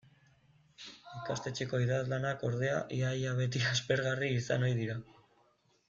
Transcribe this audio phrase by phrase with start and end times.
[1.17, 4.99] Ikastetxeko idazlanak, ordea, ia-ia beti aspergarri izan ohi dira.